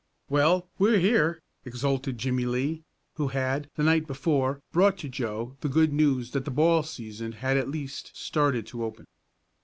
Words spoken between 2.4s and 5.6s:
Lee, who had, the night before, brought to Joe